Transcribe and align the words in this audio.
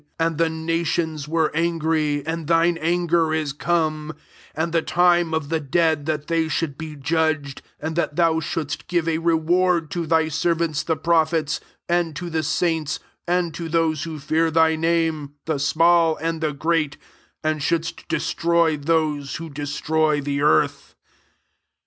18 0.19 0.27
And 0.27 0.37
the 0.39 0.49
nations 0.49 1.27
were 1.27 1.49
an 1.55 1.77
gry, 1.77 2.23
and 2.25 2.47
thine 2.47 2.75
anger 2.79 3.35
is 3.35 3.53
come, 3.53 4.15
and 4.55 4.71
the 4.73 4.81
time 4.81 5.31
of 5.31 5.49
the 5.49 5.59
dead 5.59 6.07
that 6.07 6.25
they 6.25 6.47
should 6.47 6.75
be 6.75 6.95
judged, 6.95 7.61
and 7.79 7.95
that 7.95 8.15
thou 8.15 8.39
shouldst 8.39 8.87
give 8.87 9.07
a 9.07 9.19
re 9.19 9.35
ward 9.35 9.91
to 9.91 10.07
thy 10.07 10.27
servants 10.27 10.81
the 10.81 10.97
pro 10.97 11.17
phets, 11.23 11.59
and 11.87 12.15
to 12.15 12.31
the 12.31 12.41
saints, 12.41 12.97
and 13.27 13.53
to 13.53 13.69
those 13.69 14.01
who 14.03 14.17
fear 14.17 14.49
thy 14.49 14.75
name, 14.75 15.35
the 15.45 15.59
small 15.59 16.17
and 16.17 16.41
the 16.41 16.51
great; 16.51 16.97
and 17.43 17.61
shouldst 17.61 18.07
destroy 18.07 18.75
those 18.75 19.35
who 19.35 19.51
des 19.51 19.67
troy 19.67 20.19
the 20.19 20.41
earth." 20.41 20.95